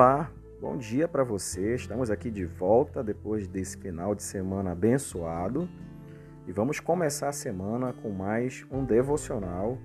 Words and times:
Olá, 0.00 0.30
bom 0.58 0.78
dia 0.78 1.06
para 1.06 1.22
você. 1.22 1.74
Estamos 1.74 2.10
aqui 2.10 2.30
de 2.30 2.46
volta 2.46 3.04
depois 3.04 3.46
desse 3.46 3.76
final 3.76 4.14
de 4.14 4.22
semana 4.22 4.72
abençoado 4.72 5.68
e 6.48 6.52
vamos 6.52 6.80
começar 6.80 7.28
a 7.28 7.32
semana 7.32 7.92
com 7.92 8.08
mais 8.08 8.64
um 8.70 8.82
devocional. 8.82 9.76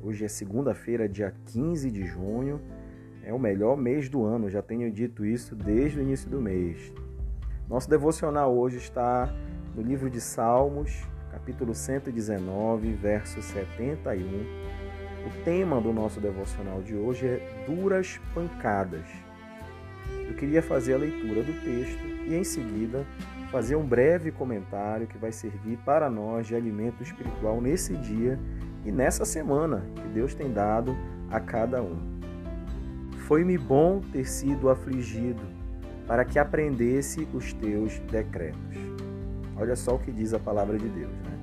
Hoje 0.00 0.24
é 0.24 0.28
segunda-feira, 0.28 1.08
dia 1.08 1.34
15 1.46 1.90
de 1.90 2.06
junho. 2.06 2.60
É 3.24 3.34
o 3.34 3.40
melhor 3.40 3.76
mês 3.76 4.08
do 4.08 4.24
ano, 4.24 4.48
já 4.48 4.62
tenho 4.62 4.88
dito 4.88 5.26
isso 5.26 5.56
desde 5.56 5.98
o 5.98 6.02
início 6.02 6.30
do 6.30 6.40
mês. 6.40 6.92
Nosso 7.68 7.90
devocional 7.90 8.56
hoje 8.56 8.76
está 8.76 9.34
no 9.74 9.82
livro 9.82 10.08
de 10.08 10.20
Salmos, 10.20 11.02
capítulo 11.32 11.74
119, 11.74 12.92
verso 12.92 13.42
71. 13.42 14.22
O 15.26 15.44
tema 15.44 15.80
do 15.80 15.92
nosso 15.92 16.20
devocional 16.20 16.80
de 16.82 16.94
hoje 16.94 17.26
é 17.26 17.64
duras 17.66 18.20
pancadas 18.32 19.26
eu 20.28 20.34
queria 20.34 20.60
fazer 20.62 20.94
a 20.94 20.98
leitura 20.98 21.42
do 21.42 21.52
texto 21.62 22.04
e, 22.26 22.34
em 22.34 22.44
seguida, 22.44 23.06
fazer 23.50 23.76
um 23.76 23.86
breve 23.86 24.30
comentário 24.32 25.06
que 25.06 25.16
vai 25.16 25.32
servir 25.32 25.78
para 25.84 26.10
nós 26.10 26.46
de 26.46 26.54
alimento 26.54 27.02
espiritual 27.02 27.60
nesse 27.60 27.94
dia 27.96 28.38
e 28.84 28.90
nessa 28.90 29.24
semana 29.24 29.84
que 29.94 30.08
Deus 30.08 30.34
tem 30.34 30.52
dado 30.52 30.96
a 31.30 31.38
cada 31.40 31.82
um. 31.82 32.16
Foi-me 33.26 33.56
bom 33.56 34.00
ter 34.12 34.26
sido 34.26 34.68
afligido 34.68 35.42
para 36.06 36.24
que 36.24 36.38
aprendesse 36.38 37.26
os 37.32 37.52
teus 37.52 37.98
decretos. 38.10 38.76
Olha 39.56 39.74
só 39.74 39.94
o 39.94 39.98
que 39.98 40.12
diz 40.12 40.32
a 40.34 40.38
palavra 40.38 40.78
de 40.78 40.88
Deus. 40.88 41.10
Né? 41.10 41.38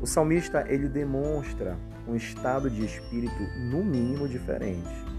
O 0.00 0.06
salmista 0.06 0.64
ele 0.68 0.88
demonstra 0.88 1.76
um 2.08 2.16
estado 2.16 2.68
de 2.68 2.84
espírito 2.84 3.42
no 3.70 3.84
mínimo 3.84 4.26
diferente 4.26 5.11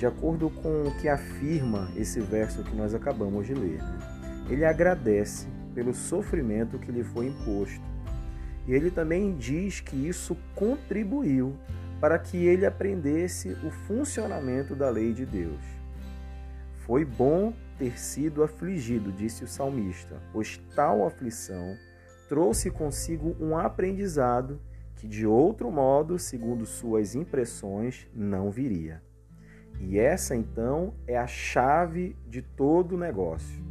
de 0.00 0.06
acordo 0.06 0.48
com 0.48 0.84
o 0.84 0.96
que 0.98 1.10
afirma 1.10 1.90
esse 1.94 2.20
verso 2.20 2.64
que 2.64 2.74
nós 2.74 2.94
acabamos 2.94 3.46
de 3.46 3.52
ler. 3.52 3.82
Né? 3.82 3.98
Ele 4.48 4.64
agradece 4.64 5.46
pelo 5.74 5.92
sofrimento 5.92 6.78
que 6.78 6.90
lhe 6.90 7.04
foi 7.04 7.26
imposto. 7.26 7.84
E 8.66 8.72
ele 8.72 8.90
também 8.90 9.36
diz 9.36 9.80
que 9.80 9.94
isso 10.08 10.34
contribuiu 10.54 11.54
para 12.00 12.18
que 12.18 12.38
ele 12.38 12.64
aprendesse 12.64 13.50
o 13.62 13.70
funcionamento 13.70 14.74
da 14.74 14.88
lei 14.88 15.12
de 15.12 15.26
Deus. 15.26 15.60
Foi 16.86 17.04
bom 17.04 17.52
ter 17.78 18.00
sido 18.00 18.42
afligido, 18.42 19.12
disse 19.12 19.44
o 19.44 19.48
salmista, 19.48 20.16
pois 20.32 20.58
tal 20.74 21.06
aflição 21.06 21.76
trouxe 22.26 22.70
consigo 22.70 23.36
um 23.38 23.54
aprendizado 23.54 24.62
que 24.96 25.06
de 25.06 25.26
outro 25.26 25.70
modo, 25.70 26.18
segundo 26.18 26.64
suas 26.64 27.14
impressões, 27.14 28.06
não 28.14 28.50
viria. 28.50 29.02
E 29.80 29.98
essa 29.98 30.36
então 30.36 30.94
é 31.06 31.16
a 31.16 31.26
chave 31.26 32.14
de 32.28 32.42
todo 32.42 32.94
o 32.94 32.98
negócio. 32.98 33.64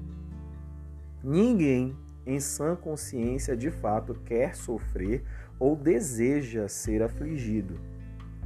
Ninguém 1.23 1.95
em 2.25 2.39
sã 2.39 2.75
consciência 2.75 3.55
de 3.55 3.69
fato 3.69 4.15
quer 4.25 4.55
sofrer 4.55 5.23
ou 5.59 5.75
deseja 5.75 6.67
ser 6.67 7.03
afligido. 7.03 7.79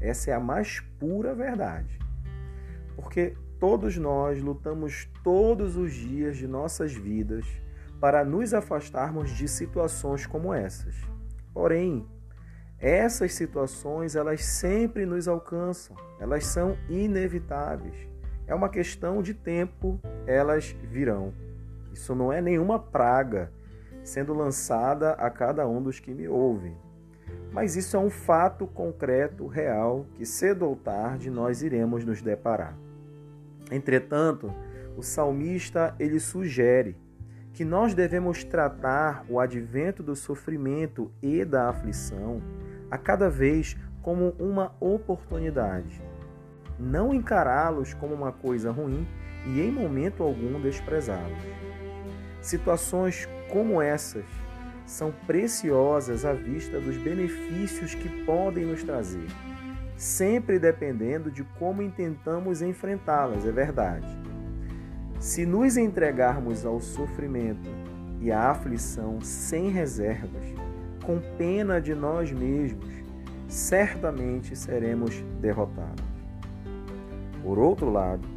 Essa 0.02 0.32
é 0.32 0.34
a 0.34 0.40
mais 0.40 0.82
pura 1.00 1.34
verdade. 1.34 1.98
Porque 2.96 3.36
todos 3.60 3.98
nós 3.98 4.42
lutamos 4.42 5.10
todos 5.24 5.78
os 5.78 5.94
dias 5.94 6.36
de 6.36 6.48
nossas 6.48 6.94
vidas 6.94 7.46
para 8.00 8.26
nos 8.26 8.54
afastarmos 8.54 9.30
de 9.32 9.48
situações 9.48 10.26
como 10.26 10.54
essas. 10.54 10.96
Porém, 11.54 12.06
essas 12.84 13.34
situações, 13.34 14.14
elas 14.14 14.44
sempre 14.44 15.06
nos 15.06 15.26
alcançam, 15.26 15.96
elas 16.20 16.46
são 16.46 16.78
inevitáveis. 16.90 17.96
É 18.46 18.54
uma 18.54 18.68
questão 18.68 19.22
de 19.24 19.34
tempo, 19.34 19.98
elas 20.28 20.76
virão. 20.84 21.34
Isso 21.94 22.14
não 22.14 22.32
é 22.32 22.42
nenhuma 22.42 22.78
praga 22.78 23.50
sendo 24.04 24.34
lançada 24.34 25.12
a 25.14 25.30
cada 25.30 25.66
um 25.66 25.82
dos 25.82 25.98
que 26.02 26.14
me 26.14 26.28
ouvem. 26.28 26.76
Mas 27.54 27.78
isso 27.78 27.96
é 27.96 28.00
um 28.00 28.10
fato 28.10 28.68
concreto, 28.68 29.48
real, 29.48 30.06
que 30.16 30.26
cedo 30.26 30.66
ou 30.66 30.76
tarde 30.76 31.30
nós 31.30 31.62
iremos 31.62 32.04
nos 32.04 32.22
deparar. 32.22 32.78
Entretanto, 33.72 34.54
o 34.98 35.02
salmista 35.02 35.96
ele 35.98 36.20
sugere 36.20 36.98
que 37.54 37.64
nós 37.64 37.94
devemos 37.94 38.44
tratar 38.44 39.24
o 39.30 39.40
advento 39.40 40.04
do 40.04 40.18
sofrimento 40.18 41.10
e 41.22 41.46
da 41.46 41.70
aflição 41.70 42.42
a 42.94 42.98
cada 43.00 43.28
vez 43.28 43.76
como 44.04 44.36
uma 44.38 44.76
oportunidade. 44.80 46.00
Não 46.78 47.12
encará-los 47.12 47.92
como 47.96 48.14
uma 48.14 48.32
coisa 48.32 48.70
ruim 48.70 49.08
e 49.48 49.60
em 49.62 49.72
momento 49.72 50.22
algum 50.22 50.62
desprezá-los. 50.62 51.42
Situações 52.40 53.28
como 53.50 53.82
essas 53.82 54.26
são 54.86 55.12
preciosas 55.26 56.24
à 56.24 56.34
vista 56.34 56.80
dos 56.80 56.96
benefícios 56.98 57.96
que 57.96 58.24
podem 58.26 58.64
nos 58.64 58.84
trazer, 58.84 59.26
sempre 59.98 60.60
dependendo 60.60 61.32
de 61.32 61.44
como 61.58 61.82
intentamos 61.82 62.62
enfrentá-las, 62.62 63.44
é 63.44 63.52
verdade. 63.52 64.06
Se 65.20 65.48
nos 65.48 65.78
entregarmos 65.78 66.64
ao 66.64 66.80
sofrimento 66.80 67.72
e 68.22 68.32
à 68.32 68.52
aflição 68.52 69.20
sem 69.20 69.72
reservas, 69.72 70.54
com 71.06 71.20
pena 71.38 71.80
de 71.80 71.94
nós 71.94 72.32
mesmos, 72.32 72.88
certamente 73.48 74.56
seremos 74.56 75.16
derrotados. 75.40 76.04
Por 77.44 77.60
outro 77.60 77.90
lado, 77.90 78.28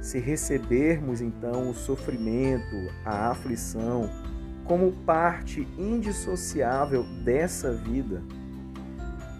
se 0.00 0.18
recebermos 0.18 1.20
então 1.20 1.70
o 1.70 1.74
sofrimento, 1.74 2.76
a 3.04 3.30
aflição, 3.30 4.08
como 4.64 4.92
parte 5.04 5.66
indissociável 5.78 7.04
dessa 7.24 7.72
vida, 7.72 8.22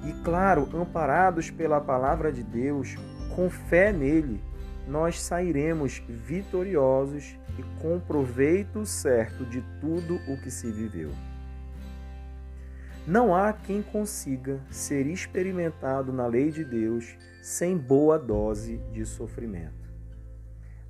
e 0.07 0.13
claro, 0.23 0.69
amparados 0.75 1.51
pela 1.51 1.81
palavra 1.81 2.31
de 2.31 2.43
Deus, 2.43 2.97
com 3.35 3.51
fé 3.51 3.93
nele, 3.93 4.41
nós 4.87 5.21
sairemos 5.21 6.03
vitoriosos 6.09 7.37
e 7.59 7.81
com 7.81 7.99
proveito 7.99 8.87
certo 8.87 9.45
de 9.45 9.63
tudo 9.81 10.17
o 10.29 10.41
que 10.41 10.51
se 10.51 10.71
viveu. 10.71 11.11
Não 13.09 13.35
há 13.35 13.55
quem 13.55 13.81
consiga 13.81 14.61
ser 14.71 15.07
experimentado 15.07 16.13
na 16.13 16.27
lei 16.27 16.51
de 16.51 16.63
Deus 16.63 17.17
sem 17.41 17.75
boa 17.75 18.19
dose 18.19 18.77
de 18.93 19.07
sofrimento. 19.07 19.89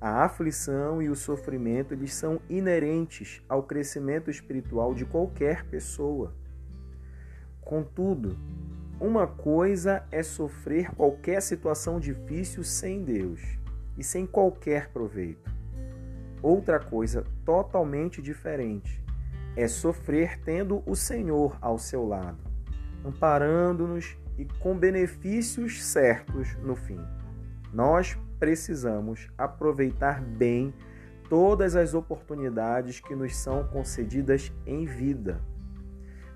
A 0.01 0.25
aflição 0.25 1.01
e 1.01 1.07
o 1.07 1.15
sofrimento 1.15 1.93
eles 1.93 2.13
são 2.13 2.41
inerentes 2.49 3.41
ao 3.47 3.63
crescimento 3.63 4.29
espiritual 4.29 4.93
de 4.93 5.05
qualquer 5.05 5.63
pessoa. 5.67 6.35
Contudo, 7.61 8.37
uma 8.99 9.25
coisa 9.25 10.05
é 10.11 10.21
sofrer 10.21 10.93
qualquer 10.95 11.41
situação 11.41 12.01
difícil 12.01 12.65
sem 12.65 13.01
Deus 13.01 13.39
e 13.97 14.03
sem 14.03 14.27
qualquer 14.27 14.89
proveito. 14.89 15.49
Outra 16.43 16.81
coisa 16.81 17.25
totalmente 17.45 18.21
diferente 18.21 19.01
é 19.55 19.67
sofrer 19.67 20.39
tendo 20.43 20.83
o 20.85 20.95
Senhor 20.95 21.57
ao 21.61 21.77
seu 21.77 22.05
lado, 22.05 22.39
amparando-nos 23.03 24.17
e 24.37 24.45
com 24.45 24.77
benefícios 24.77 25.83
certos 25.83 26.55
no 26.57 26.75
fim. 26.75 26.99
Nós 27.73 28.17
precisamos 28.39 29.27
aproveitar 29.37 30.21
bem 30.21 30.73
todas 31.29 31.75
as 31.75 31.93
oportunidades 31.93 32.99
que 32.99 33.15
nos 33.15 33.35
são 33.35 33.67
concedidas 33.67 34.51
em 34.65 34.85
vida. 34.85 35.39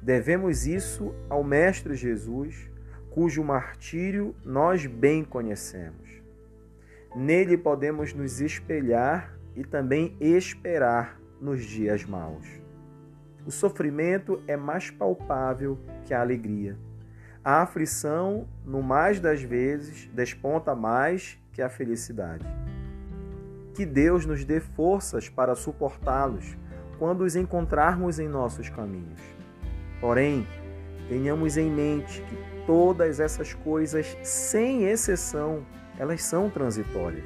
Devemos 0.01 0.67
isso 0.67 1.15
ao 1.29 1.43
Mestre 1.43 1.95
Jesus, 1.95 2.69
cujo 3.09 3.43
martírio 3.43 4.35
nós 4.43 4.85
bem 4.85 5.23
conhecemos. 5.23 6.21
Nele 7.15 7.57
podemos 7.57 8.13
nos 8.13 8.41
espelhar 8.41 9.37
e 9.55 9.63
também 9.63 10.17
esperar 10.19 11.19
nos 11.39 11.63
dias 11.63 12.03
maus. 12.05 12.62
O 13.45 13.51
sofrimento 13.51 14.41
é 14.47 14.55
mais 14.55 14.89
palpável 14.89 15.77
que 16.05 16.13
a 16.13 16.21
alegria. 16.21 16.77
A 17.43 17.61
aflição, 17.61 18.47
no 18.65 18.81
mais 18.81 19.19
das 19.19 19.41
vezes, 19.41 20.09
desponta 20.13 20.73
mais 20.73 21.37
que 21.51 21.61
a 21.61 21.67
felicidade. 21.67 22.45
Que 23.73 23.85
Deus 23.85 24.25
nos 24.25 24.45
dê 24.45 24.61
forças 24.61 25.27
para 25.27 25.55
suportá-los 25.55 26.57
quando 26.97 27.21
os 27.21 27.35
encontrarmos 27.35 28.17
em 28.17 28.29
nossos 28.29 28.69
caminhos. 28.69 29.19
Porém, 29.99 30.47
tenhamos 31.09 31.57
em 31.57 31.69
mente 31.69 32.21
que 32.21 32.65
todas 32.65 33.19
essas 33.19 33.53
coisas, 33.53 34.17
sem 34.23 34.85
exceção, 34.85 35.65
elas 35.99 36.23
são 36.23 36.49
transitórias. 36.49 37.25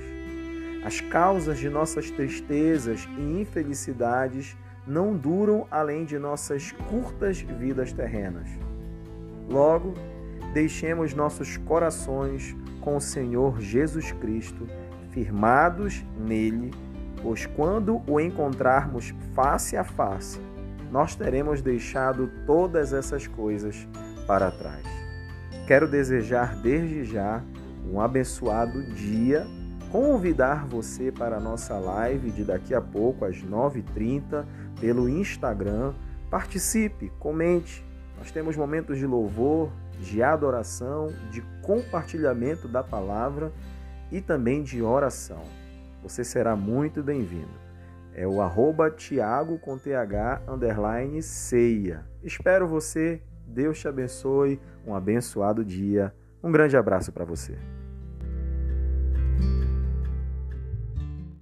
As 0.83 0.99
causas 0.99 1.59
de 1.59 1.69
nossas 1.69 2.09
tristezas 2.09 3.07
e 3.17 3.41
infelicidades 3.41 4.57
não 4.87 5.15
duram 5.15 5.67
além 5.69 6.05
de 6.05 6.17
nossas 6.17 6.71
curtas 6.71 7.41
vidas 7.41 7.91
terrenas. 7.91 8.47
Logo, 9.49 9.93
deixemos 10.53 11.13
nossos 11.13 11.57
corações 11.57 12.55
com 12.81 12.95
o 12.95 13.01
Senhor 13.01 13.59
Jesus 13.59 14.11
Cristo, 14.13 14.67
firmados 15.11 16.05
nele, 16.17 16.71
pois 17.21 17.45
quando 17.45 18.01
o 18.07 18.19
encontrarmos 18.19 19.13
face 19.35 19.75
a 19.75 19.83
face, 19.83 20.39
nós 20.91 21.15
teremos 21.15 21.61
deixado 21.61 22.31
todas 22.45 22.93
essas 22.93 23.27
coisas 23.27 23.87
para 24.25 24.51
trás. 24.51 24.85
Quero 25.67 25.87
desejar 25.87 26.55
desde 26.61 27.03
já 27.03 27.43
um 27.91 27.99
abençoado 27.99 28.83
dia, 28.93 29.45
convidar 29.91 30.65
você 30.65 31.11
para 31.11 31.37
a 31.37 31.39
nossa 31.39 31.77
live 31.77 32.31
de 32.31 32.43
daqui 32.43 32.73
a 32.73 32.81
pouco, 32.81 33.25
às 33.25 33.37
9h30, 33.37 34.45
pelo 34.79 35.07
Instagram. 35.09 35.93
Participe, 36.29 37.11
comente. 37.19 37.85
Nós 38.17 38.31
temos 38.31 38.55
momentos 38.55 38.97
de 38.97 39.05
louvor, 39.05 39.71
de 39.99 40.21
adoração, 40.21 41.07
de 41.31 41.41
compartilhamento 41.61 42.67
da 42.67 42.83
palavra 42.83 43.51
e 44.11 44.21
também 44.21 44.63
de 44.63 44.81
oração. 44.81 45.43
Você 46.01 46.23
será 46.23 46.55
muito 46.55 47.03
bem-vindo. 47.03 47.67
É 48.13 48.27
o 48.27 48.41
arroba 48.41 48.89
Tiago 48.89 49.59
com 49.59 49.77
TH 49.77 50.41
underline 50.47 51.21
ceia. 51.21 52.03
Espero 52.23 52.67
você. 52.67 53.21
Deus 53.45 53.79
te 53.79 53.87
abençoe. 53.87 54.59
Um 54.85 54.95
abençoado 54.95 55.63
dia. 55.63 56.13
Um 56.43 56.51
grande 56.51 56.75
abraço 56.75 57.11
para 57.11 57.25
você. 57.25 57.76